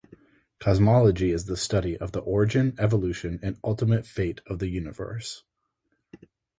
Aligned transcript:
Cosmology 0.59 1.29
is 1.29 1.45
the 1.45 1.55
study 1.55 1.95
of 1.95 2.11
the 2.11 2.21
origin, 2.21 2.73
evolution 2.79 3.39
and 3.43 3.59
ultimate 3.63 4.07
fate 4.07 4.41
of 4.47 4.57
the 4.57 4.67
universe. 4.67 5.43